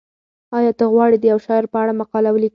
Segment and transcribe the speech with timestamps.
[0.57, 2.49] ایا ته غواړې د یو شاعر په اړه مقاله ولیکې؟